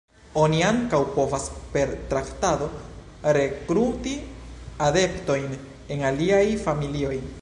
Oni 0.43 0.61
ankaŭ 0.67 0.99
povas 1.17 1.43
per 1.75 1.91
traktado 2.13 2.69
rekruti 3.37 4.15
adeptojn 4.87 5.55
en 5.97 6.03
aliaj 6.11 6.45
familioj. 6.65 7.21